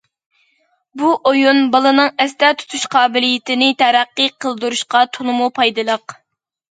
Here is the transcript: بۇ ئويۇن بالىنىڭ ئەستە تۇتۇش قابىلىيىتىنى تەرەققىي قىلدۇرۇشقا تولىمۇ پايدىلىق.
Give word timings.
بۇ 0.99 1.09
ئويۇن 1.31 1.59
بالىنىڭ 1.75 2.07
ئەستە 2.23 2.49
تۇتۇش 2.61 2.85
قابىلىيىتىنى 2.95 3.67
تەرەققىي 3.81 4.31
قىلدۇرۇشقا 4.47 5.03
تولىمۇ 5.19 5.51
پايدىلىق. 5.59 6.17